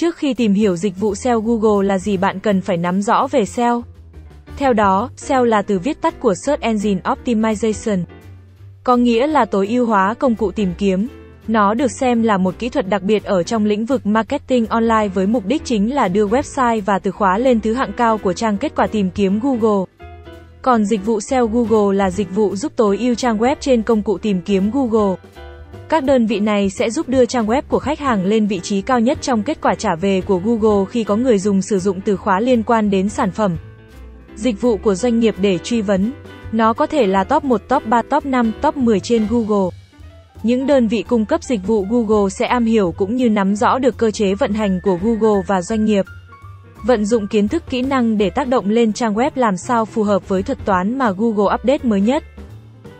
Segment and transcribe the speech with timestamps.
[0.00, 3.26] Trước khi tìm hiểu dịch vụ SEO Google là gì bạn cần phải nắm rõ
[3.30, 3.82] về SEO.
[4.56, 8.04] Theo đó, SEO là từ viết tắt của Search Engine Optimization.
[8.84, 11.08] Có nghĩa là tối ưu hóa công cụ tìm kiếm.
[11.48, 15.08] Nó được xem là một kỹ thuật đặc biệt ở trong lĩnh vực marketing online
[15.08, 18.32] với mục đích chính là đưa website và từ khóa lên thứ hạng cao của
[18.32, 19.84] trang kết quả tìm kiếm Google.
[20.62, 24.02] Còn dịch vụ SEO Google là dịch vụ giúp tối ưu trang web trên công
[24.02, 25.16] cụ tìm kiếm Google.
[25.90, 28.80] Các đơn vị này sẽ giúp đưa trang web của khách hàng lên vị trí
[28.80, 32.00] cao nhất trong kết quả trả về của Google khi có người dùng sử dụng
[32.00, 33.56] từ khóa liên quan đến sản phẩm.
[34.34, 36.12] Dịch vụ của doanh nghiệp để truy vấn.
[36.52, 39.70] Nó có thể là top 1, top 3, top 5, top 10 trên Google.
[40.42, 43.78] Những đơn vị cung cấp dịch vụ Google sẽ am hiểu cũng như nắm rõ
[43.78, 46.04] được cơ chế vận hành của Google và doanh nghiệp.
[46.86, 50.02] Vận dụng kiến thức kỹ năng để tác động lên trang web làm sao phù
[50.02, 52.24] hợp với thuật toán mà Google update mới nhất.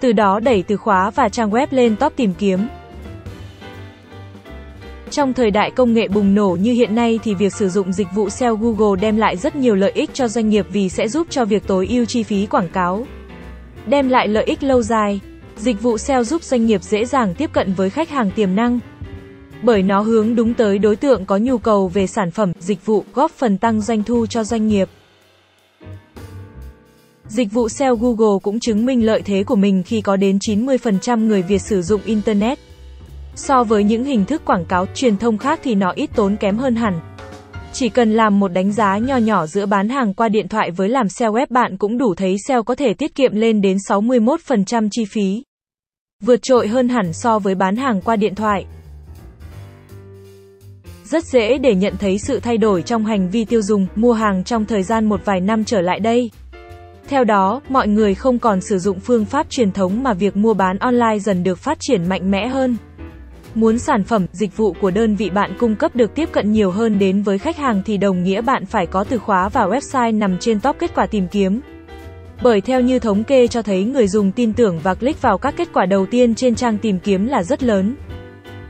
[0.00, 2.68] Từ đó đẩy từ khóa và trang web lên top tìm kiếm.
[5.10, 8.06] Trong thời đại công nghệ bùng nổ như hiện nay thì việc sử dụng dịch
[8.14, 11.26] vụ SEO Google đem lại rất nhiều lợi ích cho doanh nghiệp vì sẽ giúp
[11.30, 13.06] cho việc tối ưu chi phí quảng cáo.
[13.86, 15.20] Đem lại lợi ích lâu dài.
[15.56, 18.78] Dịch vụ SEO giúp doanh nghiệp dễ dàng tiếp cận với khách hàng tiềm năng.
[19.62, 23.04] Bởi nó hướng đúng tới đối tượng có nhu cầu về sản phẩm, dịch vụ,
[23.14, 24.88] góp phần tăng doanh thu cho doanh nghiệp.
[27.28, 31.26] Dịch vụ SEO Google cũng chứng minh lợi thế của mình khi có đến 90%
[31.26, 32.58] người Việt sử dụng Internet.
[33.34, 36.56] So với những hình thức quảng cáo, truyền thông khác thì nó ít tốn kém
[36.56, 37.00] hơn hẳn.
[37.72, 40.88] Chỉ cần làm một đánh giá nho nhỏ giữa bán hàng qua điện thoại với
[40.88, 44.88] làm SEO web bạn cũng đủ thấy SEO có thể tiết kiệm lên đến 61%
[44.90, 45.42] chi phí.
[46.22, 48.64] Vượt trội hơn hẳn so với bán hàng qua điện thoại.
[51.04, 54.44] Rất dễ để nhận thấy sự thay đổi trong hành vi tiêu dùng, mua hàng
[54.44, 56.30] trong thời gian một vài năm trở lại đây.
[57.08, 60.54] Theo đó, mọi người không còn sử dụng phương pháp truyền thống mà việc mua
[60.54, 62.76] bán online dần được phát triển mạnh mẽ hơn.
[63.54, 66.70] Muốn sản phẩm, dịch vụ của đơn vị bạn cung cấp được tiếp cận nhiều
[66.70, 70.18] hơn đến với khách hàng thì đồng nghĩa bạn phải có từ khóa và website
[70.18, 71.60] nằm trên top kết quả tìm kiếm.
[72.42, 75.54] Bởi theo như thống kê cho thấy người dùng tin tưởng và click vào các
[75.56, 77.96] kết quả đầu tiên trên trang tìm kiếm là rất lớn.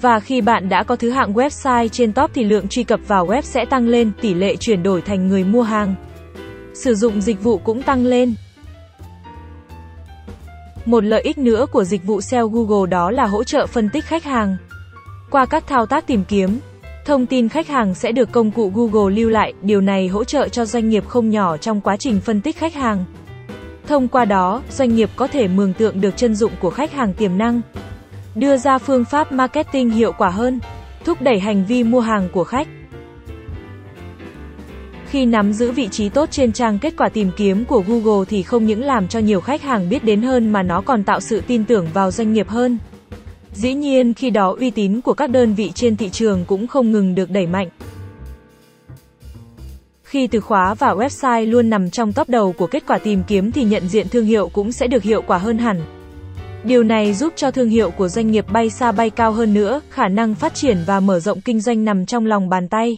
[0.00, 3.26] Và khi bạn đã có thứ hạng website trên top thì lượng truy cập vào
[3.26, 5.94] web sẽ tăng lên, tỷ lệ chuyển đổi thành người mua hàng.
[6.74, 8.34] Sử dụng dịch vụ cũng tăng lên.
[10.84, 14.04] Một lợi ích nữa của dịch vụ SEO Google đó là hỗ trợ phân tích
[14.04, 14.56] khách hàng.
[15.34, 16.58] Qua các thao tác tìm kiếm,
[17.04, 20.48] thông tin khách hàng sẽ được công cụ Google lưu lại, điều này hỗ trợ
[20.48, 23.04] cho doanh nghiệp không nhỏ trong quá trình phân tích khách hàng.
[23.86, 27.14] Thông qua đó, doanh nghiệp có thể mường tượng được chân dụng của khách hàng
[27.14, 27.60] tiềm năng,
[28.34, 30.60] đưa ra phương pháp marketing hiệu quả hơn,
[31.04, 32.68] thúc đẩy hành vi mua hàng của khách.
[35.10, 38.42] Khi nắm giữ vị trí tốt trên trang kết quả tìm kiếm của Google thì
[38.42, 41.42] không những làm cho nhiều khách hàng biết đến hơn mà nó còn tạo sự
[41.46, 42.78] tin tưởng vào doanh nghiệp hơn.
[43.54, 46.92] Dĩ nhiên khi đó uy tín của các đơn vị trên thị trường cũng không
[46.92, 47.68] ngừng được đẩy mạnh.
[50.02, 53.52] Khi từ khóa và website luôn nằm trong top đầu của kết quả tìm kiếm
[53.52, 55.80] thì nhận diện thương hiệu cũng sẽ được hiệu quả hơn hẳn.
[56.64, 59.80] Điều này giúp cho thương hiệu của doanh nghiệp bay xa bay cao hơn nữa,
[59.90, 62.96] khả năng phát triển và mở rộng kinh doanh nằm trong lòng bàn tay.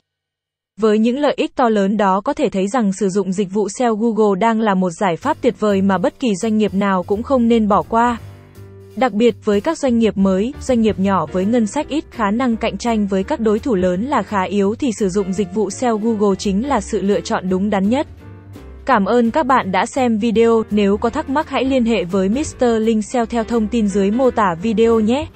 [0.81, 3.69] Với những lợi ích to lớn đó có thể thấy rằng sử dụng dịch vụ
[3.69, 7.03] SEO Google đang là một giải pháp tuyệt vời mà bất kỳ doanh nghiệp nào
[7.03, 8.19] cũng không nên bỏ qua.
[8.97, 12.31] Đặc biệt với các doanh nghiệp mới, doanh nghiệp nhỏ với ngân sách ít, khả
[12.31, 15.55] năng cạnh tranh với các đối thủ lớn là khá yếu thì sử dụng dịch
[15.55, 18.07] vụ SEO Google chính là sự lựa chọn đúng đắn nhất.
[18.87, 22.29] Cảm ơn các bạn đã xem video, nếu có thắc mắc hãy liên hệ với
[22.29, 22.65] Mr.
[22.81, 25.27] Linh SEO theo thông tin dưới mô tả video nhé.